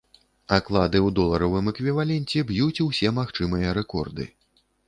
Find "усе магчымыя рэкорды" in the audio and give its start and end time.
2.89-4.31